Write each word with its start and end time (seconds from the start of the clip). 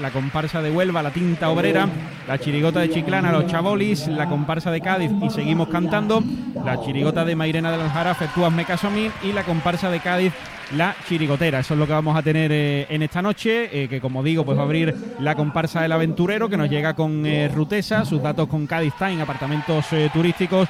la 0.00 0.10
comparsa 0.10 0.62
de 0.62 0.70
Huelva, 0.70 1.02
la 1.02 1.10
Tinta 1.10 1.50
Obrera, 1.50 1.88
la 2.26 2.38
chirigota 2.38 2.80
de 2.80 2.90
Chiclana, 2.90 3.32
los 3.32 3.46
Chabolis, 3.46 4.06
la 4.06 4.28
comparsa 4.28 4.70
de 4.70 4.80
Cádiz 4.80 5.10
y 5.20 5.30
seguimos 5.30 5.68
cantando, 5.68 6.22
la 6.64 6.80
chirigota 6.80 7.24
de 7.24 7.34
Mairena 7.34 7.72
de 7.72 7.78
Lanjara, 7.78 8.12
Efectúas 8.12 8.52
Me 8.52 8.64
Caso 8.64 8.88
y 9.24 9.32
la 9.32 9.42
comparsa 9.42 9.90
de 9.90 9.98
Cádiz, 10.00 10.32
la 10.76 10.94
chirigotera. 11.08 11.60
Eso 11.60 11.74
es 11.74 11.80
lo 11.80 11.86
que 11.86 11.92
vamos 11.92 12.16
a 12.16 12.22
tener 12.22 12.52
eh, 12.52 12.86
en 12.88 13.02
esta 13.02 13.22
noche, 13.22 13.68
eh, 13.72 13.88
que 13.88 14.00
como 14.00 14.22
digo, 14.22 14.44
pues 14.44 14.56
va 14.56 14.62
a 14.62 14.64
abrir 14.66 14.94
la 15.18 15.34
comparsa 15.34 15.82
del 15.82 15.92
aventurero 15.92 16.48
que 16.48 16.56
nos 16.56 16.70
llega 16.70 16.94
con 16.94 17.26
eh, 17.26 17.48
Rutesa, 17.48 18.04
sus 18.04 18.22
datos 18.22 18.48
con 18.48 18.66
Cádiz 18.66 18.94
Time, 18.98 19.22
apartamentos 19.22 19.86
turísticos 20.12 20.68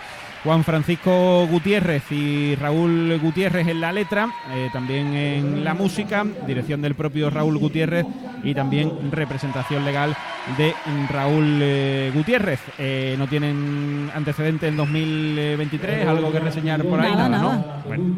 Juan 0.48 0.64
Francisco 0.64 1.46
Gutiérrez 1.46 2.10
y 2.10 2.54
Raúl 2.54 3.18
Gutiérrez 3.20 3.68
en 3.68 3.82
la 3.82 3.92
letra, 3.92 4.30
eh, 4.50 4.70
también 4.72 5.12
en 5.12 5.62
la 5.62 5.74
música, 5.74 6.24
dirección 6.46 6.80
del 6.80 6.94
propio 6.94 7.28
Raúl 7.28 7.58
Gutiérrez 7.58 8.06
y 8.42 8.54
también 8.54 9.12
representación 9.12 9.84
legal 9.84 10.16
de 10.56 10.72
Raúl 11.10 11.58
eh, 11.60 12.10
Gutiérrez. 12.14 12.60
Eh, 12.78 13.14
no 13.18 13.26
tienen 13.26 14.10
antecedentes 14.14 14.70
en 14.70 14.78
2023, 14.78 16.08
algo 16.08 16.32
que 16.32 16.40
reseñar 16.40 16.82
por 16.82 16.98
ahí, 16.98 17.12
nada, 17.14 17.28
¿no? 17.28 17.64
Bueno, 17.86 18.16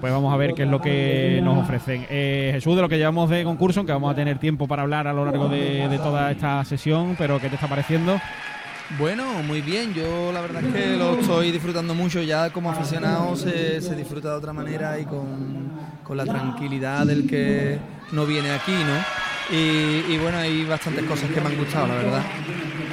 pues 0.00 0.12
vamos 0.12 0.32
a 0.32 0.36
ver 0.36 0.54
qué 0.54 0.62
es 0.62 0.68
lo 0.68 0.80
que 0.80 1.40
nos 1.42 1.58
ofrecen. 1.58 2.04
Jesús, 2.04 2.76
de 2.76 2.82
lo 2.82 2.88
que 2.88 2.98
llevamos 2.98 3.28
de 3.30 3.42
concurso, 3.42 3.80
aunque 3.80 3.92
vamos 3.92 4.12
a 4.12 4.14
tener 4.14 4.38
tiempo 4.38 4.68
para 4.68 4.82
hablar 4.82 5.08
a 5.08 5.12
lo 5.12 5.24
largo 5.24 5.48
de, 5.48 5.88
de 5.88 5.98
toda 5.98 6.30
esta 6.30 6.64
sesión, 6.64 7.16
pero 7.18 7.40
¿qué 7.40 7.48
te 7.48 7.56
está 7.56 7.66
pareciendo? 7.66 8.20
Bueno, 8.98 9.42
muy 9.42 9.60
bien. 9.60 9.94
Yo 9.94 10.30
la 10.32 10.40
verdad 10.40 10.64
es 10.64 10.72
que 10.72 10.96
lo 10.96 11.18
estoy 11.18 11.50
disfrutando 11.50 11.94
mucho. 11.94 12.20
Ya 12.22 12.50
como 12.50 12.70
aficionado 12.70 13.34
se, 13.36 13.80
disfruta 13.96 14.30
de 14.30 14.36
otra 14.36 14.52
manera 14.52 14.98
y 14.98 15.04
con, 15.04 15.72
con, 16.04 16.16
la 16.16 16.24
tranquilidad 16.24 17.06
del 17.06 17.26
que 17.26 17.78
no 18.12 18.26
viene 18.26 18.50
aquí, 18.50 18.72
¿no? 18.72 19.23
Y, 19.50 20.12
y 20.12 20.18
bueno, 20.20 20.38
hay 20.38 20.64
bastantes 20.64 21.04
cosas 21.04 21.30
que 21.30 21.40
me 21.40 21.48
han 21.48 21.56
gustado, 21.56 21.86
la 21.86 21.94
verdad. 21.94 22.22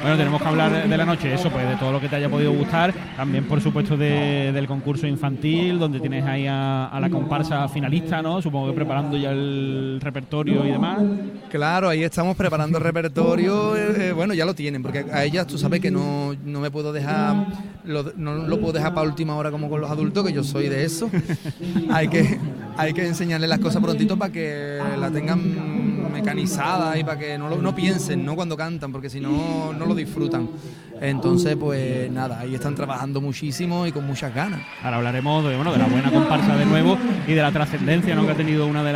Bueno, 0.01 0.17
tenemos 0.17 0.41
que 0.41 0.47
hablar 0.47 0.89
de 0.89 0.97
la 0.97 1.05
noche, 1.05 1.31
eso, 1.31 1.51
pues 1.51 1.69
de 1.69 1.75
todo 1.75 1.91
lo 1.91 2.01
que 2.01 2.09
te 2.09 2.15
haya 2.15 2.27
podido 2.27 2.51
gustar. 2.51 2.91
También, 3.15 3.43
por 3.45 3.61
supuesto, 3.61 3.95
del 3.95 4.65
concurso 4.65 5.05
infantil, 5.05 5.77
donde 5.77 5.99
tienes 5.99 6.25
ahí 6.25 6.47
a, 6.49 6.97
la 6.99 7.09
comparsa 7.11 7.67
finalista, 7.69 8.19
¿no? 8.19 8.41
Supongo 8.41 8.69
que 8.69 8.73
preparando 8.73 9.15
ya 9.15 9.29
el 9.29 9.99
repertorio 10.01 10.65
y 10.65 10.71
demás. 10.71 10.99
Claro, 11.51 11.87
ahí 11.87 12.03
estamos 12.03 12.35
preparando 12.35 12.79
el 12.79 12.83
repertorio. 12.83 13.77
Eh, 13.77 14.07
eh, 14.07 14.11
bueno, 14.11 14.33
ya 14.33 14.43
lo 14.43 14.55
tienen, 14.55 14.81
porque 14.81 15.05
a 15.11 15.23
ellas 15.23 15.45
tú 15.45 15.59
sabes 15.59 15.79
que 15.79 15.91
no, 15.91 16.35
me 16.43 16.71
puedo 16.71 16.91
dejar, 16.91 17.45
no 17.85 18.33
lo 18.33 18.59
puedo 18.59 18.73
dejar 18.73 18.95
para 18.95 19.07
última 19.07 19.35
hora 19.35 19.51
como 19.51 19.69
con 19.69 19.81
los 19.81 19.91
adultos, 19.91 20.25
que 20.25 20.33
yo 20.33 20.43
soy 20.43 20.67
de 20.67 20.83
eso. 20.83 21.11
hay 21.91 22.07
que 22.07 22.39
hay 22.77 22.93
que 22.93 23.05
enseñarles 23.05 23.49
las 23.49 23.59
cosas 23.59 23.83
prontito 23.83 24.17
para 24.17 24.31
que 24.31 24.79
la 24.99 25.11
tengan 25.11 25.90
mecanizada 26.11 26.97
y 26.97 27.03
para 27.03 27.17
que 27.17 27.37
no, 27.37 27.49
no 27.49 27.75
piensen, 27.75 28.25
¿no? 28.25 28.35
Cuando 28.35 28.55
cantan, 28.57 28.91
porque 28.91 29.09
si 29.09 29.19
no, 29.19 29.73
no 29.73 29.85
lo 29.85 29.95
disfrutan. 29.95 30.49
Entonces, 31.01 31.55
pues 31.55 32.11
nada, 32.11 32.39
ahí 32.39 32.53
están 32.53 32.75
trabajando 32.75 33.21
muchísimo 33.21 33.87
y 33.87 33.91
con 33.91 34.05
muchas 34.05 34.35
ganas. 34.35 34.61
Ahora 34.83 34.97
hablaremos 34.97 35.43
de, 35.43 35.55
bueno, 35.55 35.71
de 35.71 35.79
la 35.79 35.87
buena 35.87 36.11
comparsa 36.11 36.55
de 36.55 36.65
nuevo 36.65 36.95
y 37.27 37.33
de 37.33 37.41
la 37.41 37.51
trascendencia 37.51 38.13
¿no? 38.13 38.23
que 38.23 38.31
ha 38.33 38.35
tenido 38.35 38.67
una 38.67 38.83
de, 38.83 38.91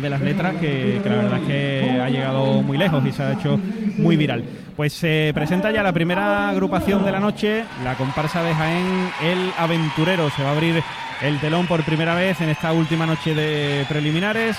de 0.00 0.10
las 0.10 0.20
letras, 0.22 0.54
que, 0.56 0.98
la 1.04 1.16
verdad 1.16 1.40
es 1.40 1.46
que 1.46 2.00
ha 2.00 2.08
llegado 2.08 2.62
muy 2.62 2.78
lejos 2.78 3.04
y 3.04 3.12
se 3.12 3.22
ha 3.22 3.32
hecho 3.34 3.60
muy 3.98 4.16
viral. 4.16 4.44
Pues 4.76 4.94
se 4.94 5.32
presenta 5.34 5.70
ya 5.70 5.82
la 5.82 5.92
primera 5.92 6.48
agrupación 6.48 7.04
de 7.04 7.12
la 7.12 7.20
noche, 7.20 7.64
la 7.84 7.96
comparsa 7.96 8.42
de 8.42 8.54
Jaén, 8.54 9.10
El 9.22 9.52
Aventurero. 9.58 10.30
Se 10.30 10.42
va 10.42 10.48
a 10.48 10.52
abrir 10.52 10.82
el 11.20 11.38
telón 11.38 11.66
por 11.66 11.82
primera 11.84 12.14
vez 12.14 12.40
en 12.40 12.48
esta 12.48 12.72
última 12.72 13.04
noche 13.04 13.34
de 13.34 13.84
preliminares, 13.88 14.56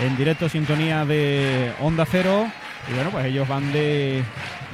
en 0.00 0.16
directo 0.16 0.48
sintonía 0.48 1.04
de 1.04 1.72
Onda 1.80 2.04
Cero. 2.06 2.46
Y 2.88 2.94
bueno, 2.94 3.10
pues 3.10 3.26
ellos 3.26 3.46
van 3.46 3.72
de, 3.72 4.24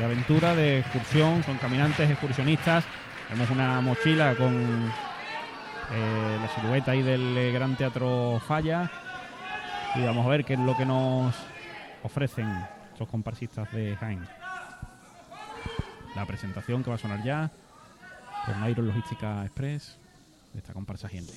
aventura, 0.03 0.55
de 0.55 0.81
excursión, 0.81 1.43
son 1.45 1.59
caminantes, 1.59 2.11
excursionistas. 2.11 2.85
Tenemos 3.29 3.51
una 3.51 3.81
mochila 3.81 4.35
con 4.35 4.55
eh, 5.93 6.39
la 6.41 6.49
silueta 6.55 6.93
ahí 6.93 7.03
del 7.03 7.37
eh, 7.37 7.53
Gran 7.53 7.77
Teatro 7.77 8.41
Falla. 8.47 8.91
Y 9.95 10.03
vamos 10.03 10.25
a 10.27 10.31
ver 10.31 10.45
qué 10.45 10.55
es 10.55 10.61
lo 10.61 10.77
que 10.77 10.87
nos 10.87 11.35
ofrecen 12.03 12.49
estos 12.93 13.09
comparsistas 13.09 13.71
de 13.73 13.97
Jaén. 13.97 14.27
La 16.15 16.25
presentación 16.27 16.83
que 16.83 16.91
va 16.91 16.97
a 16.97 16.99
sonar 16.99 17.23
ya 17.23 17.51
con 18.47 18.71
Iron 18.71 18.87
Logística 18.87 19.45
Express 19.45 19.99
de 20.53 20.59
esta 20.61 20.73
comparsa 20.73 21.09
gente. 21.09 21.33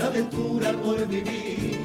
una 0.00 0.08
aventura 0.08 0.72
por 0.72 1.06
vivir, 1.08 1.78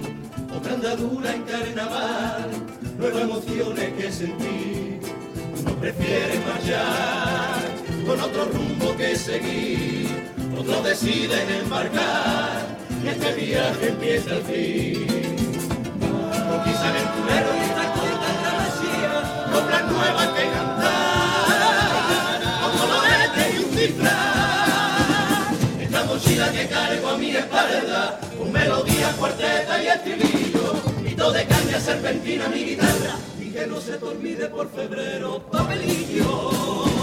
otra 0.55 0.73
andadura 0.75 1.35
en 1.35 1.41
carnaval, 1.43 2.49
nuevas 2.97 3.21
emociones 3.21 3.93
que 3.93 4.09
sentir. 4.09 5.01
Uno 5.59 5.75
prefiere 5.75 6.39
marchar 6.47 7.59
con 8.07 8.21
otro 8.21 8.45
rumbo 8.45 8.95
que 8.95 9.17
seguir, 9.17 10.31
otros 10.57 10.83
deciden 10.85 11.49
embarcar 11.61 12.77
y 13.03 13.07
este 13.09 13.33
viaje 13.33 13.89
empieza 13.89 14.35
al 14.35 14.43
fin. 14.43 15.07
Conquista 15.99 16.87
aventurero 16.87 17.49
y 17.53 17.63
esta 17.67 17.93
corta 17.95 18.29
travesía, 18.41 19.59
obras 19.61 19.91
nuevas 19.91 20.27
que 20.27 20.43
ganar. 20.51 20.74
con 28.37 28.51
melodía, 28.51 29.11
cuarteta 29.17 29.83
y 29.83 29.87
estribillo, 29.87 30.73
grito 31.01 31.31
de 31.31 31.45
cambia 31.45 31.79
serpentina, 31.79 32.47
mi 32.47 32.63
guitarra, 32.63 33.15
y 33.39 33.51
que 33.51 33.67
no 33.67 33.79
se 33.79 33.93
te 33.93 34.45
por 34.47 34.69
febrero, 34.71 35.39
papelillo. 35.51 36.94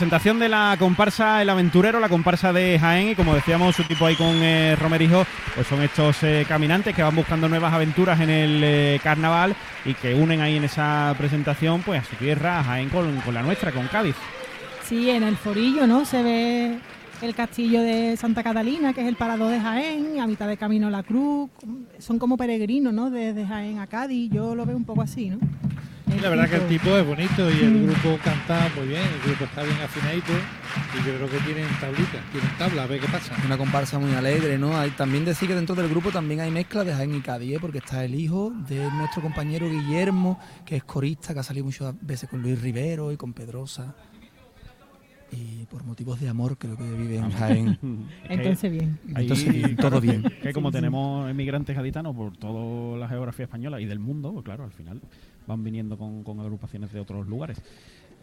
Presentación 0.00 0.38
de 0.38 0.48
la 0.48 0.76
comparsa 0.78 1.42
El 1.42 1.50
Aventurero, 1.50 2.00
la 2.00 2.08
comparsa 2.08 2.54
de 2.54 2.78
Jaén, 2.78 3.10
y 3.10 3.14
como 3.14 3.34
decíamos, 3.34 3.76
su 3.76 3.84
tipo 3.84 4.06
ahí 4.06 4.16
con 4.16 4.34
eh, 4.36 4.74
Romerijo, 4.74 5.26
pues 5.54 5.66
son 5.66 5.82
estos 5.82 6.22
eh, 6.22 6.46
caminantes 6.48 6.96
que 6.96 7.02
van 7.02 7.14
buscando 7.14 7.50
nuevas 7.50 7.74
aventuras 7.74 8.18
en 8.18 8.30
el 8.30 8.64
eh, 8.64 9.00
carnaval 9.04 9.54
y 9.84 9.92
que 9.92 10.14
unen 10.14 10.40
ahí 10.40 10.56
en 10.56 10.64
esa 10.64 11.14
presentación 11.18 11.82
pues 11.82 12.00
a 12.00 12.04
su 12.04 12.16
tierra, 12.16 12.60
a 12.60 12.64
Jaén, 12.64 12.88
con, 12.88 13.14
con 13.20 13.34
la 13.34 13.42
nuestra, 13.42 13.72
con 13.72 13.88
Cádiz. 13.88 14.16
Sí, 14.84 15.10
en 15.10 15.22
el 15.22 15.36
forillo, 15.36 15.86
¿no? 15.86 16.06
Se 16.06 16.22
ve 16.22 16.78
el 17.20 17.34
castillo 17.34 17.82
de 17.82 18.16
Santa 18.16 18.42
Catalina, 18.42 18.94
que 18.94 19.02
es 19.02 19.06
el 19.06 19.16
parador 19.16 19.50
de 19.50 19.60
Jaén, 19.60 20.18
a 20.18 20.26
mitad 20.26 20.48
de 20.48 20.56
camino 20.56 20.88
la 20.88 21.02
cruz. 21.02 21.50
Son 21.98 22.18
como 22.18 22.38
peregrinos, 22.38 22.94
¿no? 22.94 23.10
Desde 23.10 23.46
Jaén 23.46 23.78
a 23.78 23.86
Cádiz. 23.86 24.30
Yo 24.32 24.54
lo 24.54 24.64
veo 24.64 24.78
un 24.78 24.84
poco 24.84 25.02
así, 25.02 25.28
¿no? 25.28 25.40
La 26.18 26.28
verdad 26.28 26.48
que 26.48 26.56
el 26.56 26.68
tipo 26.68 26.96
es 26.96 27.06
bonito 27.06 27.50
y 27.50 27.64
el 27.64 27.86
grupo 27.86 28.18
canta 28.22 28.70
muy 28.76 28.88
bien, 28.88 29.02
el 29.02 29.28
grupo 29.28 29.44
está 29.44 29.62
bien 29.62 29.76
afinadito 29.80 30.32
y 30.94 31.06
yo 31.06 31.16
creo 31.16 31.30
que 31.30 31.38
tienen 31.38 31.66
tablitas, 31.80 32.22
tienen 32.32 32.50
tabla, 32.58 32.82
a 32.84 32.86
ver 32.86 33.00
qué 33.00 33.08
pasa. 33.08 33.34
Una 33.44 33.56
comparsa 33.56 33.98
muy 33.98 34.12
alegre, 34.14 34.58
¿no? 34.58 34.76
Hay, 34.78 34.90
también 34.90 35.24
decir 35.24 35.48
que 35.48 35.54
dentro 35.54 35.74
del 35.74 35.88
grupo 35.88 36.10
también 36.10 36.40
hay 36.40 36.50
mezcla 36.50 36.84
de 36.84 36.92
Jaén 36.92 37.14
y 37.14 37.20
Cádiz, 37.20 37.56
¿eh? 37.56 37.58
porque 37.60 37.78
está 37.78 38.04
el 38.04 38.14
hijo 38.14 38.52
de 38.68 38.90
nuestro 38.92 39.22
compañero 39.22 39.68
Guillermo, 39.68 40.38
que 40.64 40.76
es 40.76 40.84
corista, 40.84 41.32
que 41.32 41.40
ha 41.40 41.44
salido 41.44 41.64
muchas 41.66 41.94
veces 42.00 42.28
con 42.28 42.42
Luis 42.42 42.60
Rivero 42.60 43.12
y 43.12 43.16
con 43.16 43.32
Pedrosa. 43.32 43.94
Y 45.32 45.64
por 45.66 45.84
motivos 45.84 46.18
de 46.18 46.28
amor 46.28 46.58
creo 46.58 46.76
que 46.76 46.82
vive 46.82 47.18
en 47.18 47.30
Jaén. 47.30 47.78
Entonces 48.28 48.70
bien. 48.70 48.98
Entonces 49.14 49.52
bien, 49.52 49.76
todo 49.76 50.00
bien. 50.00 50.24
Que 50.42 50.52
como 50.52 50.72
tenemos 50.72 51.30
emigrantes 51.30 51.76
gaditanos 51.76 52.16
por 52.16 52.36
toda 52.36 52.98
la 52.98 53.08
geografía 53.08 53.44
española 53.44 53.80
y 53.80 53.86
del 53.86 54.00
mundo, 54.00 54.32
pues 54.32 54.44
claro, 54.44 54.64
al 54.64 54.72
final 54.72 55.00
van 55.46 55.62
viniendo 55.62 55.96
con, 55.98 56.22
con 56.22 56.40
agrupaciones 56.40 56.92
de 56.92 57.00
otros 57.00 57.26
lugares. 57.26 57.62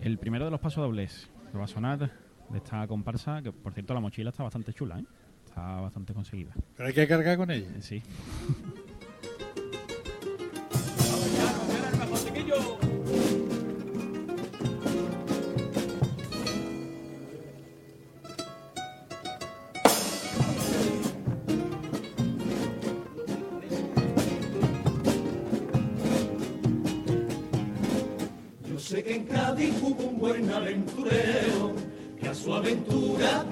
El 0.02 0.18
primero 0.18 0.46
de 0.46 0.52
los 0.52 0.60
pasos 0.60 0.84
dobles 0.84 1.30
que 1.52 1.58
va 1.58 1.66
a 1.66 1.68
sonar 1.68 2.12
de 2.50 2.58
esta 2.58 2.88
comparsa, 2.88 3.42
que 3.42 3.52
por 3.52 3.74
cierto 3.74 3.94
la 3.94 4.00
mochila 4.00 4.30
está 4.30 4.44
bastante 4.44 4.74
chula, 4.74 5.00
¿eh? 5.00 5.06
está 5.46 5.81
bastante 5.81 6.14
conseguida. 6.14 6.54
Pero 6.75 6.88
hay 6.88 6.94
que 6.94 7.08
cargar 7.08 7.38
con 7.38 7.52
ella. 7.52 7.68
Sí. 7.81 8.02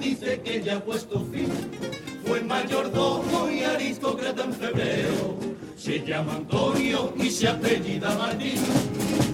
Dice 0.06 0.40
que 0.42 0.62
ya 0.62 0.78
ha 0.78 0.80
puesto 0.80 1.26
fin. 1.32 1.50
Fue 2.26 2.42
mayordomo 2.42 3.50
y 3.50 3.64
aristócrata 3.64 4.44
en 4.44 4.54
febrero. 4.54 5.38
Se 5.76 6.00
llama 6.06 6.36
Antonio 6.36 7.14
y 7.18 7.30
se 7.30 7.48
apellida 7.48 8.16
Martín. 8.16 8.62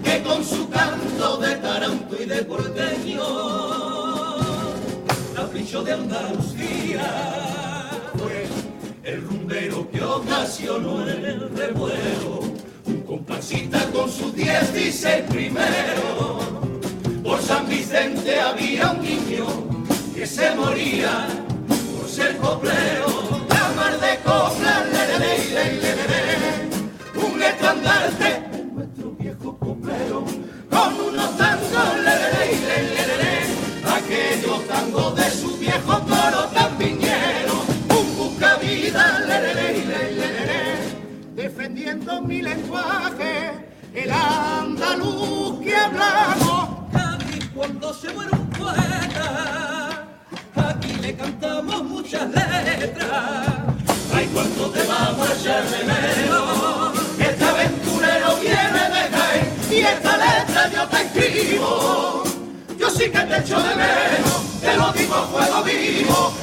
Que 0.04 0.22
con 0.24 0.44
su 0.44 0.70
canto 0.70 1.38
de 1.38 1.56
taranto 1.56 2.16
y 2.22 2.26
de 2.26 2.44
porteño, 2.44 3.24
capricho 5.36 5.84
de 5.84 5.94
Andalucía, 5.94 7.90
fue 8.18 8.46
el 9.04 9.22
rumbero 9.22 9.90
que 9.92 10.02
ocasionó 10.04 11.04
el 11.08 11.50
revuelo. 11.56 12.42
Un 12.86 13.02
comparsita 13.02 13.86
con 13.92 14.10
sus 14.10 14.34
16 14.36 15.24
primero. 15.30 16.40
Por 17.24 17.40
San 17.42 17.68
Vicente 17.70 18.40
había 18.40 18.92
un 18.92 19.06
que 20.22 20.28
se 20.28 20.54
moría 20.54 21.26
por 21.68 22.08
ser 22.08 22.38
coplero. 22.38 23.08
La 23.50 23.98
de 23.98 24.20
copla, 24.20 24.86
le, 24.94 25.04
le, 25.18 25.34
le, 25.82 25.96
le, 26.12 27.26
un 27.26 27.42
estandarte 27.42 28.30
nuestro 28.72 29.14
viejo 29.14 29.58
coplero. 29.58 30.24
Con 30.70 30.94
unos 31.08 31.38
tangos, 31.38 31.96
le, 32.06 32.16
le, 32.34 32.80
le, 32.94 33.04
le, 33.22 33.36
aquellos 33.98 34.68
tangos 34.68 35.16
de 35.16 35.28
su 35.32 35.58
viejo 35.58 36.00
coro 36.12 36.44
tan 36.54 36.78
viñero. 36.78 37.56
Un 37.90 38.16
buscavida, 38.16 39.22
le, 39.22 39.38
le, 39.42 39.74
le, 39.90 40.12
le, 40.20 40.46
le, 40.50 41.42
defendiendo 41.42 42.22
mi 42.22 42.44
lenguaje, 42.44 43.54
el 43.96 44.12
andaluz 44.12 45.62
que 45.62 45.76
hablamos. 45.76 46.70
Cuando 47.56 47.94
se 47.94 48.14
muere 48.14 48.51
muchas 52.12 52.30
letras. 52.32 53.48
Ay, 54.14 54.30
cuánto 54.34 54.70
te 54.72 54.84
vamos 54.84 55.30
a 55.30 55.34
echar 55.34 55.64
de 55.64 55.84
menos, 55.86 57.00
este 57.18 57.44
aventurero 57.46 58.36
viene 58.38 58.56
de 58.56 59.18
Jaén 59.18 59.54
y 59.72 59.76
esta 59.78 60.18
letra 60.18 60.72
yo 60.74 60.88
te 60.88 61.02
escribo. 61.04 62.24
Yo 62.78 62.90
sí 62.90 63.10
que 63.10 63.20
te 63.20 63.38
echo 63.38 63.58
de 63.62 63.76
menos, 63.76 64.60
te 64.60 64.76
lo 64.76 64.92
digo 64.92 65.16
a 65.16 65.28
fuego 65.28 65.64
vivo, 65.64 66.34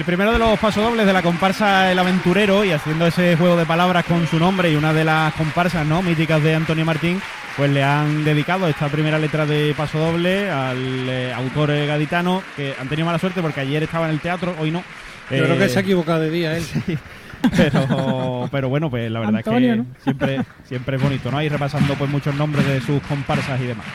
El 0.00 0.06
primero 0.06 0.32
de 0.32 0.38
los 0.38 0.58
pasodobles 0.58 1.04
de 1.04 1.12
la 1.12 1.20
comparsa 1.20 1.92
El 1.92 1.98
Aventurero 1.98 2.64
y 2.64 2.72
haciendo 2.72 3.06
ese 3.06 3.36
juego 3.36 3.54
de 3.54 3.66
palabras 3.66 4.06
con 4.06 4.26
su 4.26 4.38
nombre 4.38 4.72
y 4.72 4.74
una 4.74 4.94
de 4.94 5.04
las 5.04 5.34
comparsas 5.34 5.86
no 5.86 6.00
míticas 6.00 6.42
de 6.42 6.54
Antonio 6.54 6.86
Martín, 6.86 7.20
pues 7.54 7.70
le 7.70 7.84
han 7.84 8.24
dedicado 8.24 8.66
esta 8.66 8.88
primera 8.88 9.18
letra 9.18 9.44
de 9.44 9.74
pasodoble 9.76 10.50
al 10.50 11.06
eh, 11.06 11.34
autor 11.34 11.72
eh, 11.72 11.84
gaditano 11.84 12.42
que 12.56 12.74
han 12.80 12.88
tenido 12.88 13.04
mala 13.04 13.18
suerte 13.18 13.42
porque 13.42 13.60
ayer 13.60 13.82
estaba 13.82 14.06
en 14.06 14.12
el 14.12 14.20
teatro, 14.20 14.56
hoy 14.58 14.70
no. 14.70 14.82
Yo 15.30 15.44
creo 15.44 15.58
que 15.58 15.66
Eh, 15.66 15.68
se 15.68 15.80
ha 15.80 15.82
equivocado 15.82 16.20
de 16.20 16.30
día 16.30 16.56
él. 16.56 16.64
pero, 17.56 18.48
pero 18.50 18.68
bueno, 18.68 18.90
pues 18.90 19.10
la 19.10 19.20
verdad 19.20 19.36
Antonio, 19.36 19.72
es 19.72 19.78
¿no? 19.78 19.84
que 19.94 20.00
siempre, 20.00 20.40
siempre 20.64 20.96
es 20.96 21.02
bonito, 21.02 21.30
¿no? 21.30 21.42
Ir 21.42 21.52
repasando 21.52 21.94
pues 21.94 22.10
muchos 22.10 22.34
nombres 22.34 22.66
de 22.66 22.80
sus 22.80 23.00
comparsas 23.02 23.60
y 23.60 23.64
demás. 23.66 23.86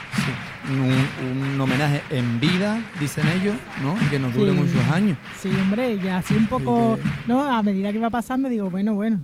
Un, 0.70 1.54
un 1.54 1.62
homenaje 1.62 2.02
en 2.10 2.40
vida, 2.40 2.82
dicen 3.00 3.26
ellos, 3.40 3.56
¿no? 3.84 3.96
Y 4.04 4.10
que 4.10 4.20
nos 4.20 4.34
dure 4.34 4.52
Sí. 4.52 4.58
muchos 4.58 4.90
años. 4.92 5.18
Sí, 5.40 5.50
hombre, 5.62 6.00
ya 6.00 6.18
así 6.18 6.34
un 6.36 6.48
poco, 6.48 6.98
¿no? 7.28 7.44
A 7.44 7.62
medida 7.62 7.92
que 7.92 8.00
va 8.00 8.10
pasando, 8.10 8.50
digo, 8.50 8.70
bueno, 8.70 8.96
bueno. 8.96 9.20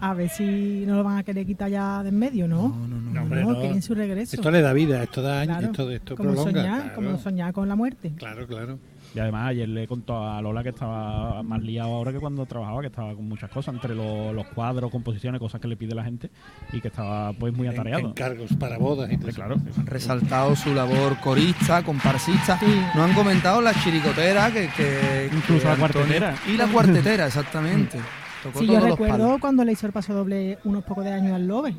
A 0.00 0.14
ver 0.14 0.28
si 0.28 0.84
no 0.86 0.94
lo 0.94 1.02
van 1.02 1.18
a 1.18 1.22
querer 1.24 1.44
quitar 1.44 1.68
ya 1.68 2.04
de 2.04 2.10
en 2.10 2.18
medio, 2.20 2.46
¿no? 2.46 2.68
No, 2.68 2.86
no, 2.86 3.00
no. 3.00 3.10
No, 3.10 3.22
hombre, 3.22 3.42
No, 3.44 3.52
no. 3.52 3.58
quieren 3.60 3.82
su 3.82 3.94
regreso. 3.96 4.36
Esto 4.36 4.50
le 4.52 4.60
da 4.62 4.72
vida, 4.72 5.02
esto 5.02 5.22
da 5.22 5.40
años, 5.40 5.56
Claro, 5.58 5.66
esto, 5.72 5.90
esto 5.90 6.16
como 6.16 6.30
prolonga. 6.34 6.52
soñar, 6.52 6.80
claro. 6.82 6.94
como 6.94 7.18
soñar 7.18 7.52
con 7.52 7.68
la 7.68 7.74
muerte. 7.74 8.12
Claro, 8.16 8.46
claro. 8.46 8.78
Y 9.14 9.18
además 9.20 9.48
ayer 9.48 9.68
le 9.68 9.86
contó 9.88 10.22
a 10.22 10.40
Lola 10.42 10.62
que 10.62 10.68
estaba 10.68 11.42
más 11.42 11.62
liado 11.62 11.88
ahora 11.94 12.12
que 12.12 12.20
cuando 12.20 12.44
trabajaba, 12.44 12.82
que 12.82 12.88
estaba 12.88 13.14
con 13.14 13.26
muchas 13.26 13.50
cosas, 13.50 13.74
entre 13.74 13.94
lo- 13.94 14.32
los 14.34 14.46
cuadros, 14.48 14.90
composiciones, 14.90 15.40
cosas 15.40 15.60
que 15.60 15.66
le 15.68 15.76
pide 15.76 15.94
la 15.94 16.04
gente, 16.04 16.30
y 16.72 16.80
que 16.80 16.88
estaba 16.88 17.32
pues 17.32 17.54
muy 17.56 17.66
En- 17.68 17.72
atareado. 17.72 18.08
Encargos 18.10 18.54
para 18.56 18.76
bodas 18.78 19.10
y 19.10 19.16
todo 19.16 19.30
claro. 19.32 19.56
Han 19.78 19.86
resaltado 19.86 20.54
su 20.54 20.74
labor 20.74 21.16
corista, 21.20 21.82
comparsista. 21.82 22.58
Sí. 22.58 22.66
No 22.94 23.02
han 23.04 23.14
comentado 23.14 23.62
la 23.62 23.72
chiricotera 23.82 24.52
que, 24.52 24.68
que 24.76 25.30
Incluso 25.34 25.60
que 25.62 25.64
la 25.64 25.72
Antonio- 25.72 25.92
cuartetera. 25.94 26.34
Y 26.46 26.56
la 26.58 26.66
cuartetera, 26.68 27.26
exactamente. 27.26 27.98
Tocó 28.42 28.58
Sí, 28.60 28.66
yo 28.66 28.78
recuerdo 28.78 29.38
cuando 29.40 29.64
le 29.64 29.72
hizo 29.72 29.86
el 29.86 29.92
paso 29.92 30.12
doble 30.14 30.58
unos 30.64 30.84
pocos 30.84 31.04
de 31.04 31.12
años 31.12 31.32
al 31.32 31.46
Lobe. 31.48 31.72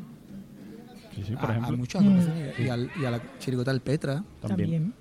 Sí, 1.14 1.22
sí, 1.26 1.32
por 1.36 1.44
A- 1.44 1.48
a, 1.48 1.50
ejemplo. 1.52 1.76
muchas 1.76 2.02
agrupaciones. 2.02 2.58
y, 2.58 2.68
al- 2.68 2.90
y 3.00 3.04
a 3.04 3.10
la 3.12 3.20
chiricota 3.38 3.70
del 3.70 3.80
Petra. 3.80 4.22
También. 4.42 4.70
También. 4.70 4.94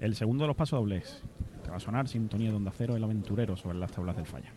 El 0.00 0.14
segundo 0.14 0.44
de 0.44 0.48
los 0.48 0.56
pasos 0.56 0.78
dobles. 0.78 1.22
Te 1.64 1.70
va 1.70 1.76
a 1.76 1.80
sonar 1.80 2.06
Sintonía 2.06 2.50
de 2.50 2.56
Onda 2.56 2.72
Cero, 2.76 2.96
el 2.96 3.04
aventurero 3.04 3.56
sobre 3.56 3.78
las 3.78 3.92
tablas 3.92 4.16
del 4.16 4.26
falla. 4.26 4.52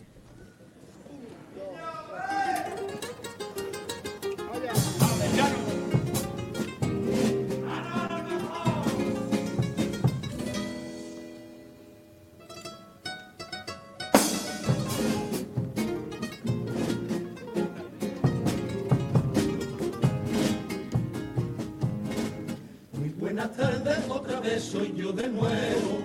Soy 25.20 25.26
yo 25.26 25.28
de 25.28 25.28
nuevo. 25.30 26.00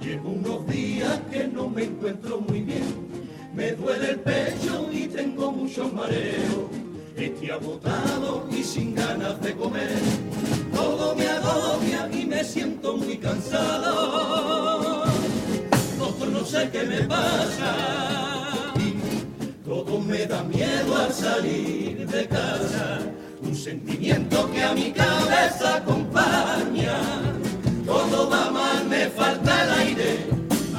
Llevo 0.00 0.30
unos 0.30 0.66
días 0.66 1.20
que 1.30 1.48
no 1.48 1.68
me 1.68 1.84
encuentro 1.84 2.40
muy 2.40 2.60
bien. 2.60 3.08
Me 3.54 3.72
duele 3.72 4.10
el 4.10 4.20
pecho 4.20 4.88
y 4.92 5.06
tengo 5.06 5.52
muchos 5.52 5.92
mareos. 5.92 6.70
Estoy 7.16 7.50
agotado 7.50 8.46
y 8.50 8.62
sin 8.62 8.94
ganas 8.94 9.40
de 9.42 9.54
comer. 9.54 9.98
Todo 10.72 11.14
me 11.16 11.26
agobia 11.26 12.08
y 12.12 12.26
me 12.26 12.44
siento 12.44 12.96
muy 12.96 13.16
cansado. 13.18 15.04
Doctor, 15.98 16.28
no 16.28 16.44
sé 16.44 16.68
qué 16.70 16.84
me 16.84 17.02
pasa. 17.02 17.74
Todo 19.64 20.00
al 20.96 21.12
salir 21.12 22.06
de 22.06 22.26
casa, 22.26 23.00
un 23.42 23.54
sentimiento 23.54 24.50
que 24.50 24.62
a 24.62 24.72
mi 24.72 24.92
cabeza 24.92 25.76
acompaña. 25.76 27.47
Todo 27.88 28.28
va 28.28 28.50
mal, 28.50 28.84
me 28.86 29.08
falta 29.08 29.64
el 29.64 29.70
aire, 29.80 30.26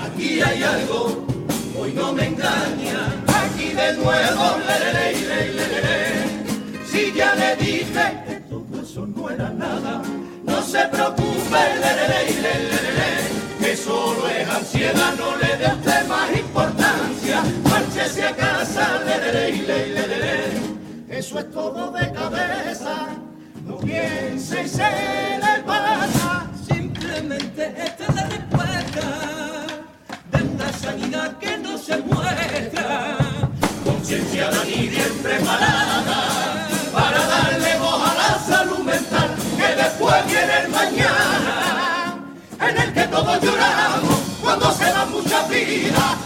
aquí 0.05 0.41
hay 0.41 0.61
algo, 0.61 1.25
hoy 1.75 1.91
no 1.93 2.13
me 2.13 2.27
engaña, 2.27 2.99
aquí 3.41 3.73
de 3.73 3.93
nuevo, 3.93 4.45
le, 4.67 4.77
le, 4.93 5.53
le, 5.57 6.85
si 6.85 7.11
ya 7.11 7.33
le 7.33 7.55
dije 7.55 8.05
que 8.27 8.35
todo 8.47 8.81
eso 8.83 9.07
no 9.07 9.27
era 9.27 9.49
nada, 9.49 10.03
no 10.43 10.61
se 10.61 10.85
preocupe, 10.85 11.61
que 13.59 13.75
solo 13.75 14.29
es 14.29 14.47
ansiedad, 14.47 15.13
no 15.17 15.35
le 15.37 15.57
dé 15.57 15.65
usted 15.65 16.07
más 16.07 16.29
importancia, 16.31 17.43
márchese 17.63 18.23
a 18.27 18.35
casa, 18.35 18.99
eso 21.09 21.39
es 21.39 21.51
todo 21.51 21.91
de 21.91 22.11
cabeza, 22.13 23.07
no 23.65 23.77
piense 23.77 24.61
y 24.63 24.67
se 24.67 24.83
le 24.83 25.63
pasa, 25.65 26.28
esta 27.61 28.05
es 28.05 28.15
la 28.15 28.25
respuesta 28.25 29.01
de 30.31 30.43
una 30.43 30.73
sanidad 30.73 31.37
que 31.39 31.57
no 31.57 31.77
se 31.77 31.97
muestra, 31.97 33.17
conciencia 33.83 34.49
y 34.65 34.87
bien 34.87 35.13
preparada 35.21 36.67
para 36.93 37.25
darle 37.25 37.77
voz 37.79 38.01
a 38.09 38.13
la 38.15 38.39
salud 38.39 38.79
mental, 38.79 39.35
que 39.57 39.75
después 39.75 40.25
viene 40.25 40.57
el 40.63 40.69
mañana, 40.69 42.15
en 42.61 42.77
el 42.77 42.93
que 42.93 43.03
todos 43.07 43.41
lloramos 43.41 44.19
cuando 44.41 44.71
se 44.71 44.85
da 44.85 45.05
mucha 45.05 45.47
vida 45.47 46.18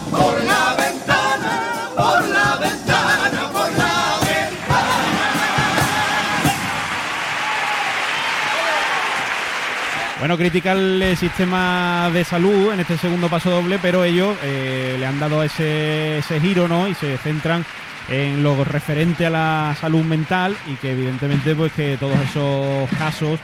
Bueno, 10.24 10.38
critica 10.38 10.72
el 10.72 11.02
eh, 11.02 11.16
sistema 11.16 12.08
de 12.10 12.24
salud 12.24 12.72
en 12.72 12.80
este 12.80 12.96
segundo 12.96 13.28
paso 13.28 13.50
doble, 13.50 13.78
pero 13.78 14.04
ellos 14.04 14.34
eh, 14.42 14.96
le 14.98 15.04
han 15.04 15.20
dado 15.20 15.42
ese, 15.42 16.16
ese 16.16 16.40
giro, 16.40 16.66
¿no? 16.66 16.88
Y 16.88 16.94
se 16.94 17.18
centran 17.18 17.62
en 18.08 18.42
lo 18.42 18.64
referente 18.64 19.26
a 19.26 19.30
la 19.30 19.76
salud 19.78 20.02
mental 20.02 20.56
y 20.66 20.76
que 20.76 20.92
evidentemente 20.92 21.54
pues 21.54 21.74
que 21.74 21.98
todos 21.98 22.18
esos 22.20 22.88
casos 22.96 23.38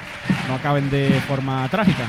no 0.48 0.54
acaben 0.54 0.88
de 0.88 1.10
forma 1.28 1.68
trágica. 1.68 2.06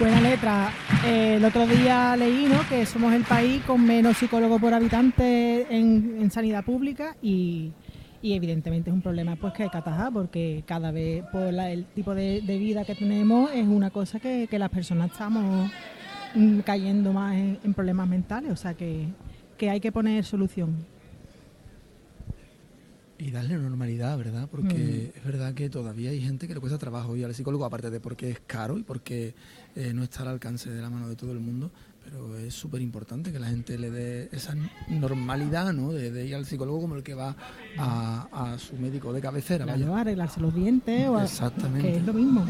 Buena 0.00 0.20
letra. 0.20 0.72
Eh, 1.04 1.34
el 1.36 1.44
otro 1.44 1.68
día 1.68 2.16
leí 2.16 2.48
¿no? 2.50 2.68
que 2.68 2.84
somos 2.84 3.14
el 3.14 3.22
país 3.22 3.62
con 3.64 3.80
menos 3.86 4.16
psicólogos 4.16 4.60
por 4.60 4.74
habitante 4.74 5.68
en, 5.70 6.16
en 6.20 6.32
sanidad 6.32 6.64
pública 6.64 7.14
y, 7.22 7.70
y 8.26 8.32
evidentemente 8.34 8.90
es 8.90 8.94
un 8.94 9.02
problema 9.02 9.36
pues 9.36 9.52
que 9.52 9.62
hay 9.64 9.70
que 9.70 9.76
atajar 9.78 10.12
porque 10.12 10.64
cada 10.66 10.90
vez 10.90 11.24
por 11.30 11.52
la- 11.52 11.70
el 11.70 11.84
tipo 11.86 12.12
de, 12.14 12.40
de 12.42 12.58
vida 12.58 12.84
que 12.84 12.94
tenemos 12.96 13.50
es 13.52 13.66
una 13.66 13.90
cosa 13.90 14.18
que, 14.18 14.48
que 14.50 14.58
las 14.58 14.68
personas 14.70 15.12
estamos 15.12 15.70
mm, 16.34 16.58
cayendo 16.60 17.12
más 17.12 17.36
en, 17.36 17.58
en 17.62 17.72
problemas 17.74 18.08
mentales, 18.08 18.50
o 18.50 18.56
sea 18.56 18.74
que, 18.74 19.06
que 19.56 19.70
hay 19.70 19.78
que 19.80 19.92
poner 19.92 20.24
solución. 20.24 20.74
Y 23.18 23.30
darle 23.30 23.56
normalidad, 23.56 24.18
¿verdad? 24.18 24.46
Porque 24.50 25.12
es 25.16 25.24
verdad 25.24 25.54
que 25.54 25.70
todavía 25.70 26.10
hay 26.10 26.20
gente 26.20 26.46
que 26.46 26.52
le 26.54 26.60
cuesta 26.60 26.76
trabajo 26.78 27.16
ir 27.16 27.24
al 27.24 27.34
psicólogo, 27.34 27.64
aparte 27.64 27.88
de 27.88 27.98
porque 27.98 28.28
es 28.30 28.40
caro 28.46 28.76
y 28.76 28.82
porque 28.82 29.34
eh, 29.74 29.92
no 29.94 30.02
está 30.02 30.20
al 30.22 30.28
alcance 30.28 30.68
de 30.68 30.82
la 30.82 30.90
mano 30.90 31.08
de 31.08 31.16
todo 31.16 31.32
el 31.32 31.40
mundo, 31.40 31.70
pero 32.08 32.38
es 32.38 32.54
súper 32.54 32.80
importante 32.80 33.32
que 33.32 33.38
la 33.40 33.48
gente 33.48 33.76
le 33.78 33.90
dé 33.90 34.28
esa 34.32 34.54
normalidad, 34.88 35.72
¿no? 35.72 35.92
De, 35.92 36.10
de 36.12 36.24
ir 36.26 36.34
al 36.36 36.46
psicólogo 36.46 36.80
como 36.80 36.94
el 36.94 37.02
que 37.02 37.14
va 37.14 37.34
a, 37.78 38.28
a 38.52 38.58
su 38.58 38.76
médico 38.76 39.12
de 39.12 39.20
cabecera, 39.20 39.66
vaya. 39.66 39.88
a 39.96 40.00
arreglarse 40.00 40.40
los 40.40 40.54
dientes 40.54 41.08
o 41.08 41.16
a- 41.18 41.24
Exactamente. 41.24 41.82
que 41.90 41.96
es 41.98 42.04
lo 42.04 42.12
mismo. 42.14 42.46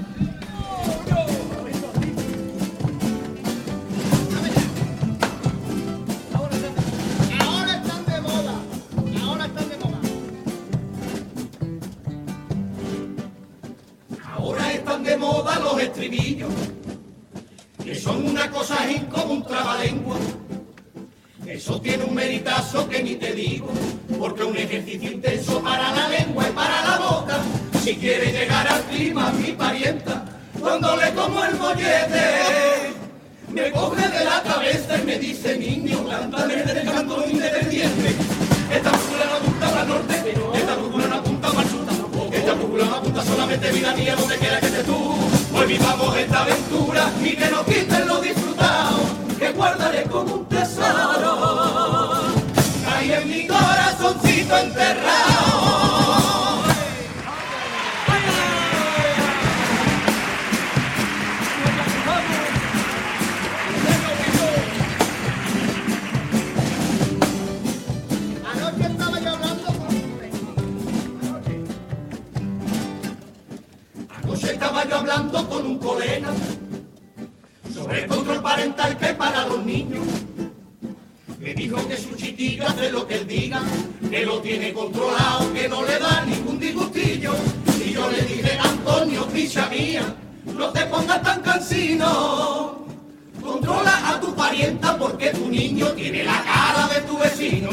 Niño 95.68 95.86
tiene 95.96 96.22
la 96.22 96.44
cara 96.44 96.86
de 96.94 97.00
tu 97.00 97.18
vecino. 97.18 97.70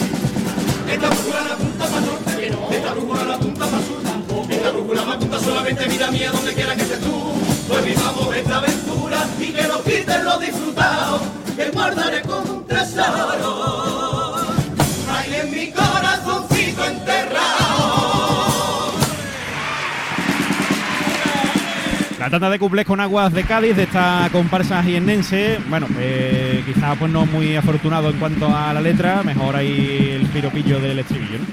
Esta 0.92 1.10
brújula 1.10 1.42
no 1.44 1.54
apunta 1.54 1.86
para 1.86 2.02
norte, 2.02 2.76
esta 2.76 2.92
brújula 2.94 3.24
no 3.24 3.34
apunta 3.34 3.66
para 3.66 3.84
sur 3.84 4.02
tampoco. 4.02 4.48
Esta 4.50 4.70
brújula 4.72 5.06
me 5.06 5.14
apunta 5.14 5.40
solamente 5.40 5.86
vida 5.86 6.12
mía 6.12 6.32
donde 6.32 6.54
quiera 6.56 6.76
que 6.76 6.82
estés 6.82 7.02
tú. 7.02 7.34
Pues 7.68 7.86
vivamos 7.86 8.36
esta 8.36 8.58
aventura 8.58 9.28
y 9.40 9.52
que 9.52 9.64
nos 9.68 9.82
quiten 9.82 10.26
lo 10.26 10.40
disfrutado, 10.40 11.22
que 11.56 11.70
guardaré 11.70 12.23
tanda 22.34 22.50
de 22.50 22.58
cuplés 22.58 22.88
con 22.88 23.00
aguas 23.00 23.32
de 23.32 23.44
Cádiz 23.44 23.76
de 23.76 23.84
esta 23.84 24.28
comparsa 24.32 24.82
jiennense, 24.82 25.60
bueno, 25.70 25.86
eh, 26.00 26.64
quizá 26.66 26.96
pues 26.96 27.12
no 27.12 27.28
muy 27.28 27.56
afortunado 27.56 28.10
en 28.10 28.18
cuanto 28.18 28.48
a 28.48 28.74
la 28.74 28.82
letra, 28.82 29.22
mejor 29.22 29.56
ahí 29.56 30.18
el 30.20 30.26
piropillo 30.30 30.80
del 30.80 30.98
estribillo, 30.98 31.38
¿no? 31.38 31.46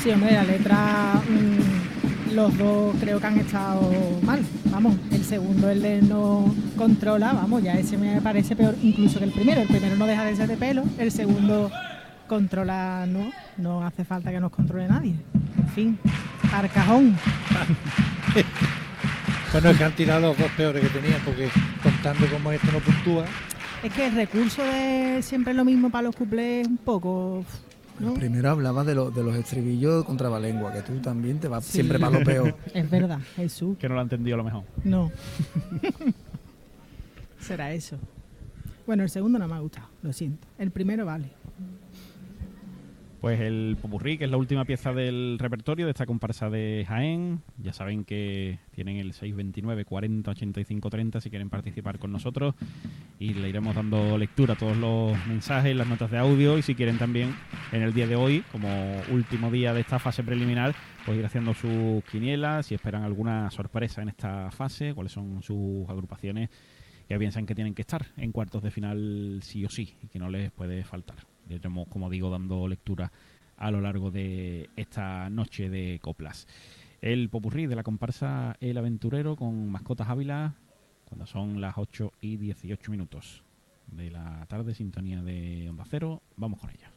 Sí, 0.00 0.10
hombre, 0.10 0.34
la 0.34 0.44
letra, 0.44 1.14
mm, 1.28 2.34
los 2.36 2.56
dos 2.56 2.94
creo 3.00 3.18
que 3.18 3.26
han 3.26 3.38
estado 3.38 3.90
mal. 4.22 4.40
Vamos, 4.66 4.94
el 5.10 5.24
segundo, 5.24 5.68
el 5.68 5.82
de 5.82 6.02
no 6.02 6.54
controla, 6.76 7.32
vamos, 7.32 7.60
ya 7.64 7.72
ese 7.72 7.98
me 7.98 8.20
parece 8.20 8.54
peor 8.54 8.76
incluso 8.80 9.18
que 9.18 9.24
el 9.24 9.32
primero. 9.32 9.60
El 9.62 9.66
primero 9.66 9.96
no 9.96 10.06
deja 10.06 10.24
de 10.24 10.36
ser 10.36 10.46
de 10.46 10.56
pelo, 10.56 10.84
el 10.98 11.10
segundo 11.10 11.68
controla, 12.28 13.06
no, 13.08 13.32
no 13.56 13.84
hace 13.84 14.04
falta 14.04 14.30
que 14.30 14.38
nos 14.38 14.52
controle 14.52 14.86
nadie. 14.86 15.16
En 15.58 15.68
fin, 15.74 15.98
Arcajón. 16.52 17.16
Bueno, 19.52 19.68
es 19.70 19.76
que 19.78 19.84
han 19.84 19.94
tirado 19.94 20.20
los 20.28 20.38
dos 20.38 20.50
peores 20.56 20.82
que 20.82 21.00
tenían, 21.00 21.20
porque 21.24 21.48
contando 21.82 22.26
como 22.30 22.52
esto 22.52 22.72
no 22.72 22.78
puntúa, 22.80 23.26
Es 23.82 23.92
que 23.92 24.06
el 24.06 24.14
recurso 24.14 24.62
de 24.62 25.20
siempre 25.22 25.52
lo 25.54 25.64
mismo 25.64 25.90
para 25.90 26.02
los 26.02 26.16
cuplés 26.16 26.66
un 26.66 26.78
poco. 26.78 27.44
¿no? 27.98 28.14
Primero 28.14 28.50
hablaba 28.50 28.82
de, 28.84 28.94
lo- 28.94 29.10
de 29.10 29.22
los 29.22 29.36
estribillos 29.36 30.04
contra 30.04 30.30
la 30.30 30.40
lengua, 30.40 30.72
que 30.72 30.80
tú 30.82 30.98
también 31.00 31.38
te 31.38 31.48
vas 31.48 31.64
Sí. 31.64 31.72
siempre 31.72 31.98
para 31.98 32.18
lo 32.18 32.24
peor. 32.24 32.56
Es 32.74 32.88
verdad, 32.90 33.18
Jesús. 33.36 33.76
Que 33.78 33.88
no 33.88 33.94
lo 33.94 34.00
ha 34.00 34.04
entendido 34.04 34.36
a 34.36 34.38
lo 34.38 34.44
mejor. 34.44 34.64
No. 34.84 35.10
Será 37.40 37.72
eso. 37.72 37.98
Bueno, 38.86 39.02
el 39.02 39.10
segundo 39.10 39.38
no 39.38 39.46
me 39.48 39.54
ha 39.54 39.58
gustado, 39.58 39.88
lo 40.02 40.12
siento. 40.12 40.46
El 40.58 40.70
primero 40.70 41.04
vale. 41.04 41.28
Pues 43.22 43.38
el 43.38 43.78
Popurrí, 43.80 44.18
que 44.18 44.24
es 44.24 44.30
la 44.32 44.36
última 44.36 44.64
pieza 44.64 44.92
del 44.92 45.38
repertorio 45.38 45.86
de 45.86 45.92
esta 45.92 46.06
comparsa 46.06 46.50
de 46.50 46.84
Jaén. 46.88 47.40
Ya 47.56 47.72
saben 47.72 48.04
que 48.04 48.58
tienen 48.72 48.96
el 48.96 49.12
629 49.12 49.84
40 49.84 50.28
85 50.28 50.90
30 50.90 51.20
si 51.20 51.30
quieren 51.30 51.48
participar 51.48 52.00
con 52.00 52.10
nosotros. 52.10 52.56
Y 53.20 53.34
le 53.34 53.48
iremos 53.48 53.76
dando 53.76 54.18
lectura 54.18 54.54
a 54.54 54.56
todos 54.58 54.76
los 54.76 55.16
mensajes, 55.28 55.76
las 55.76 55.86
notas 55.86 56.10
de 56.10 56.18
audio. 56.18 56.58
Y 56.58 56.62
si 56.62 56.74
quieren 56.74 56.98
también 56.98 57.32
en 57.70 57.82
el 57.82 57.94
día 57.94 58.08
de 58.08 58.16
hoy, 58.16 58.42
como 58.50 58.68
último 59.12 59.52
día 59.52 59.72
de 59.72 59.82
esta 59.82 60.00
fase 60.00 60.24
preliminar, 60.24 60.74
pues 61.06 61.16
ir 61.16 61.24
haciendo 61.24 61.54
sus 61.54 62.02
quinielas, 62.10 62.66
si 62.66 62.74
esperan 62.74 63.04
alguna 63.04 63.52
sorpresa 63.52 64.02
en 64.02 64.08
esta 64.08 64.50
fase, 64.50 64.94
cuáles 64.94 65.12
son 65.12 65.44
sus 65.44 65.88
agrupaciones 65.88 66.50
que 67.06 67.16
piensan 67.20 67.46
que 67.46 67.54
tienen 67.54 67.74
que 67.74 67.82
estar 67.82 68.04
en 68.16 68.32
cuartos 68.32 68.64
de 68.64 68.72
final 68.72 69.38
sí 69.44 69.64
o 69.64 69.68
sí 69.70 69.94
y 70.02 70.08
que 70.08 70.18
no 70.18 70.28
les 70.28 70.50
puede 70.50 70.82
faltar 70.82 71.31
iremos, 71.48 71.88
como 71.88 72.10
digo, 72.10 72.30
dando 72.30 72.68
lectura 72.68 73.12
a 73.56 73.70
lo 73.70 73.80
largo 73.80 74.10
de 74.10 74.70
esta 74.76 75.30
noche 75.30 75.70
de 75.70 76.00
coplas. 76.02 76.46
El 77.00 77.28
popurrí 77.28 77.66
de 77.66 77.76
la 77.76 77.82
comparsa 77.82 78.56
El 78.60 78.78
Aventurero 78.78 79.36
con 79.36 79.70
Mascotas 79.70 80.08
Ávila, 80.08 80.54
cuando 81.04 81.26
son 81.26 81.60
las 81.60 81.76
8 81.76 82.12
y 82.20 82.36
18 82.36 82.90
minutos 82.90 83.42
de 83.86 84.10
la 84.10 84.46
tarde, 84.46 84.74
sintonía 84.74 85.22
de 85.22 85.68
Onda 85.68 85.84
Cero. 85.88 86.22
Vamos 86.36 86.60
con 86.60 86.70
ella. 86.70 86.90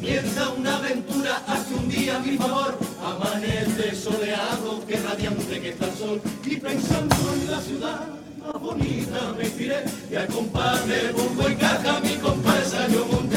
Piensa 0.00 0.50
una 0.50 0.76
aventura, 0.76 1.36
hace 1.46 1.74
un 1.74 1.88
día 1.88 2.20
mi 2.20 2.36
favor 2.36 2.85
Amanece 3.06 3.94
soleado, 3.94 4.84
que 4.84 4.96
radiante 4.96 5.60
que 5.60 5.68
está 5.68 5.86
el 5.86 5.94
sol, 5.94 6.20
y 6.44 6.56
pensando 6.56 7.14
en 7.34 7.50
la 7.52 7.60
ciudad 7.60 8.00
más 8.40 8.60
bonita 8.60 9.32
me 9.38 9.48
tiré, 9.48 9.84
y 10.10 10.16
al 10.16 10.26
compás 10.26 10.84
de 10.88 11.12
bombo 11.12 11.48
y 11.48 11.54
caja 11.54 12.00
mi 12.00 12.16
comparsa 12.16 12.88
yo 12.88 13.06
monté. 13.06 13.36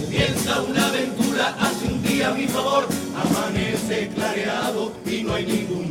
Comienza 0.00 0.62
una 0.62 0.86
aventura, 0.86 1.56
hace 1.58 1.86
un 1.88 2.02
día 2.04 2.28
a 2.28 2.34
mi 2.34 2.46
favor, 2.46 2.86
amanece 3.16 4.08
clareado 4.14 4.92
y 5.04 5.22
no 5.24 5.34
hay 5.34 5.46
ningún 5.46 5.89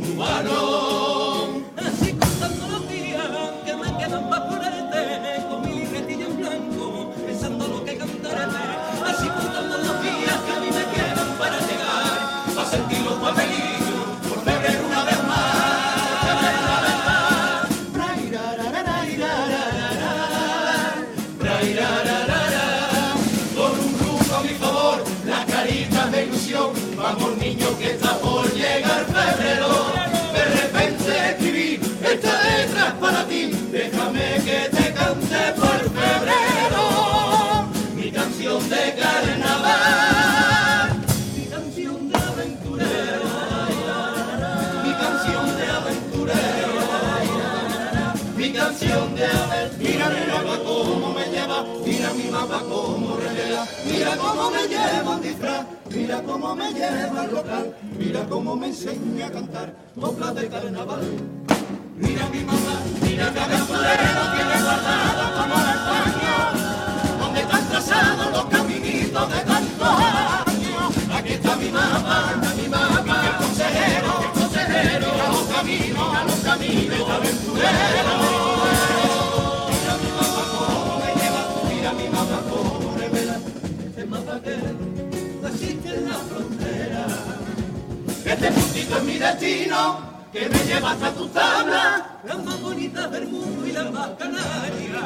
mira 54.10 54.22
cómo 54.22 54.50
me 54.50 54.66
lleva 54.66 55.10
un 55.10 55.22
disfraz, 55.22 55.66
mira 55.90 56.22
cómo 56.22 56.56
me 56.56 56.72
lleva 56.72 57.22
al 57.22 57.32
local, 57.32 57.76
mira 57.96 58.26
cómo 58.28 58.56
me 58.56 58.66
enseña 58.66 59.26
a 59.26 59.30
cantar 59.30 59.74
coplas 60.00 60.34
de 60.34 60.48
carnaval. 60.48 61.00
Mira 61.96 62.28
mi 62.30 62.40
mamá, 62.40 62.80
mira 63.02 63.32
que 63.32 63.40
aventurero 63.40 64.22
tiene 64.34 64.62
guardada 64.62 65.24
como 65.38 65.54
el 65.54 65.78
sueño, 65.86 67.20
donde 67.20 67.40
están 67.40 67.68
trazados 67.68 68.32
los 68.32 68.44
caminitos 68.46 69.30
de 69.30 69.40
tantos 69.40 69.88
años. 69.88 71.14
Aquí 71.14 71.32
está 71.34 71.56
mi 71.56 71.70
mamá, 71.70 72.40
mi 72.56 72.68
mamá, 72.68 73.26
el 73.28 73.36
consejero, 73.36 74.20
el 74.24 74.40
consejero, 74.40 75.06
a 75.06 75.32
los 75.32 75.42
caminos, 75.54 76.16
a 76.16 76.24
los 76.24 76.40
caminos 76.40 77.10
aventurero. 77.10 78.39
Este 88.40 88.52
puntito 88.52 88.96
es 88.96 89.02
mi 89.02 89.18
destino, 89.18 90.00
que 90.32 90.48
me 90.48 90.58
lleva 90.64 90.92
hasta 90.92 91.12
tu 91.12 91.28
tabla, 91.28 92.20
las 92.24 92.42
más 92.42 92.58
bonitas 92.62 93.10
del 93.10 93.28
mundo 93.28 93.66
y 93.66 93.72
las 93.72 93.92
más 93.92 94.08
canarias. 94.18 95.04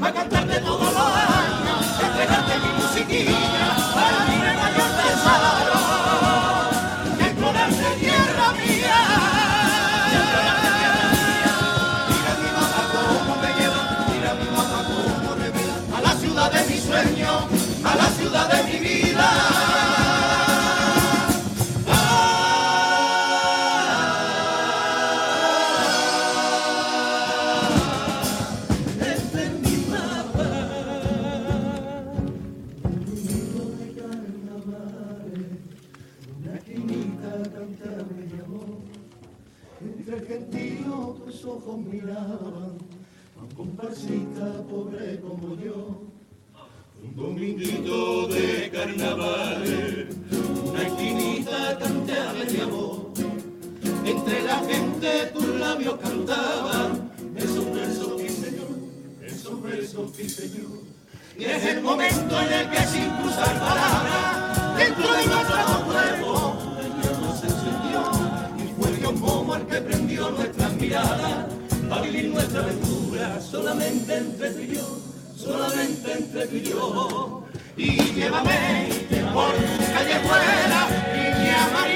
a 0.00 0.12
cantarte 0.12 0.60
todos 0.60 0.94
los 0.94 0.96
años, 0.96 2.00
entregarte 2.02 2.52
mi 2.58 2.82
musiquilla, 2.82 3.76
para 3.94 4.24
mí 4.24 4.34
el 4.34 4.56
mayor 4.56 5.71
para 71.92 72.04
vivir 72.06 72.30
nuestra 72.30 72.60
aventura 72.62 73.38
solamente 73.38 74.16
entre 74.16 74.50
tú 74.50 74.60
y 74.60 74.76
yo, 74.76 74.98
solamente 75.36 76.12
entre 76.12 76.46
tú 76.46 76.56
y 76.56 76.62
yo. 76.62 77.44
Y 77.76 77.96
llévame 78.14 78.88
por 79.34 79.52
callejuela, 79.92 80.88
niña 81.12 81.68
marinera, 81.74 81.91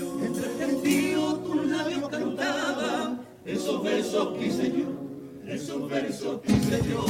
Entre 0.00 0.46
el 0.46 0.58
gentío 0.58 1.34
tus 1.38 1.66
labios 1.66 2.08
cantaban 2.08 3.20
esos 3.44 3.82
versos 3.82 4.28
que 4.38 4.46
hice 4.46 4.70
yo, 4.70 5.52
esos 5.52 5.90
versos 5.90 6.40
que 6.42 6.52
hice 6.52 6.80
yo. 6.88 7.04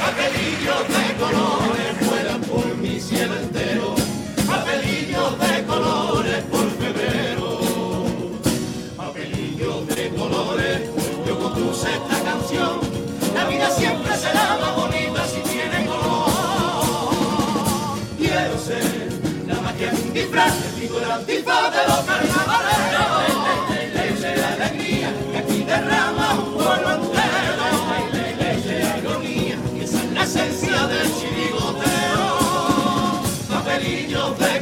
Papelillos 0.00 0.84
de 0.92 1.14
colores 1.18 2.10
vuelan 2.10 2.40
por 2.42 2.76
mi 2.76 3.00
cielo 3.00 3.36
entero, 3.36 3.94
papelillos 4.46 5.38
de 5.38 5.64
colores 5.64 6.44
por 6.50 6.70
febrero, 6.72 7.58
papelillos 8.98 9.86
de 9.88 10.10
colores, 10.10 10.90
yo 11.26 11.38
conduce 11.38 11.88
esta 11.90 12.22
canción, 12.22 12.80
la 13.32 13.48
vida 13.48 13.70
siempre 13.70 14.14
será 14.14 14.58
más. 14.60 14.73
Antifa 21.14 21.70
de 21.70 21.86
los 21.86 22.00
carnavaleros. 22.00 23.22
Leche 23.94 24.30
de 24.34 24.44
alegría, 24.44 25.10
que 25.30 25.38
aquí 25.38 25.62
derrama 25.62 26.34
un 26.34 26.54
pueblo 26.54 26.90
entero. 26.90 27.66
Leche 28.40 28.74
de 28.74 28.84
agonía, 28.84 29.56
que 29.78 29.84
esa 29.84 30.02
es 30.02 30.10
la 30.10 30.24
esencia 30.24 30.86
del 30.88 31.08
chirigoteo. 31.14 32.26
Papelillos 33.48 34.38
de 34.40 34.53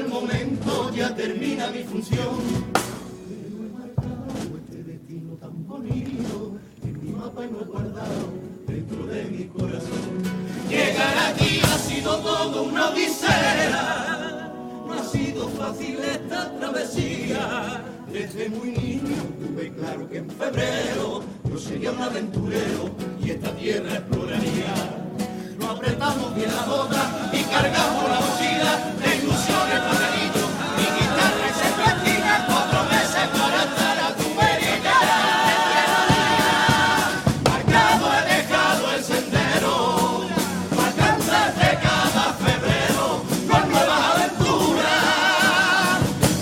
el 0.00 0.08
momento, 0.08 0.90
ya 0.94 1.14
termina 1.14 1.70
mi 1.70 1.82
función. 1.82 2.36
Pero 2.72 3.56
he 3.64 3.70
marcado 3.78 4.56
este 4.62 4.82
destino 4.82 5.34
tan 5.34 5.66
bonito 5.66 6.56
en 6.82 7.04
mi 7.04 7.12
mapa 7.12 7.42
no 7.46 7.60
he 7.60 7.64
guardado 7.64 8.22
dentro 8.66 9.06
de 9.06 9.24
mi 9.24 9.44
corazón. 9.44 10.04
Llegar 10.68 11.14
aquí 11.30 11.60
ha 11.62 11.78
sido 11.78 12.16
todo 12.18 12.62
una 12.62 12.90
odisea, 12.90 14.52
no 14.86 14.92
ha 14.94 15.04
sido 15.04 15.48
fácil 15.50 15.98
esta 15.98 16.50
travesía. 16.58 17.84
Desde 18.10 18.48
muy 18.48 18.70
niño 18.70 19.22
tuve 19.38 19.72
claro 19.72 20.08
que 20.08 20.18
en 20.18 20.30
febrero 20.30 21.22
yo 21.48 21.58
sería 21.58 21.92
un 21.92 22.02
aventurero 22.02 22.90
y 23.22 23.30
esta 23.30 23.54
tierra 23.54 23.92
exploraría. 23.94 24.74
Nos 25.58 25.70
apretamos 25.70 26.34
bien 26.34 26.50
la 26.54 26.64
bota 26.64 27.30
y 27.32 27.42
cargamos 27.44 28.08
la 28.08 28.20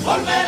Volveré 0.09 0.48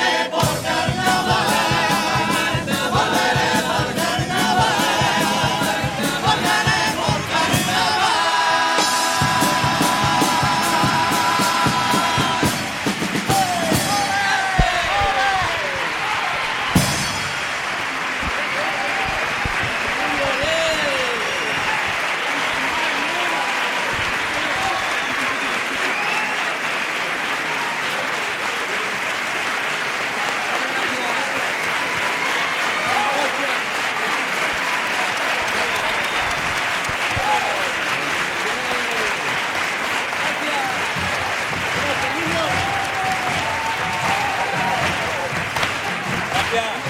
Y 46.52 46.89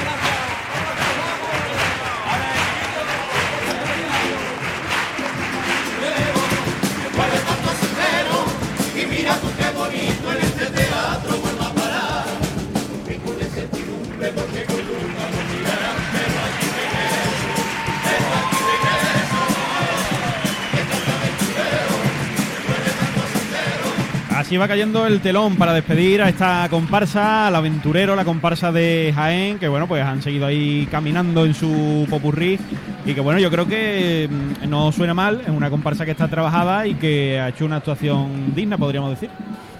Así 24.50 24.56
va 24.56 24.66
cayendo 24.66 25.06
el 25.06 25.20
telón 25.20 25.54
para 25.54 25.72
despedir 25.72 26.22
a 26.22 26.28
esta 26.28 26.66
comparsa, 26.68 27.46
al 27.46 27.54
aventurero, 27.54 28.16
la 28.16 28.24
comparsa 28.24 28.72
de 28.72 29.12
Jaén, 29.14 29.60
que 29.60 29.68
bueno, 29.68 29.86
pues 29.86 30.02
han 30.02 30.22
seguido 30.22 30.44
ahí 30.44 30.88
caminando 30.90 31.46
en 31.46 31.54
su 31.54 32.04
popurrí 32.10 32.58
y 33.06 33.14
que 33.14 33.20
bueno, 33.20 33.38
yo 33.38 33.48
creo 33.48 33.68
que 33.68 34.28
mm, 34.28 34.68
no 34.68 34.90
suena 34.90 35.14
mal, 35.14 35.40
es 35.42 35.50
una 35.50 35.70
comparsa 35.70 36.04
que 36.04 36.10
está 36.10 36.26
trabajada 36.26 36.84
y 36.88 36.94
que 36.96 37.38
ha 37.38 37.50
hecho 37.50 37.64
una 37.64 37.76
actuación 37.76 38.52
digna, 38.52 38.76
podríamos 38.76 39.10
decir. 39.10 39.30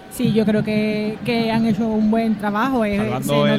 Sí, 0.09 0.31
yo 0.31 0.45
creo 0.45 0.63
que, 0.63 1.17
que 1.25 1.51
han 1.51 1.65
hecho 1.65 1.85
un 1.85 2.09
buen 2.09 2.35
trabajo. 2.35 2.85
eh, 2.85 2.97
se 3.23 3.57